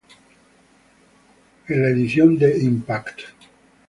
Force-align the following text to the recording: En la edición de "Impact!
En 1.67 1.79
la 1.79 1.89
edición 1.89 2.35
de 2.39 2.57
"Impact! 2.63 3.19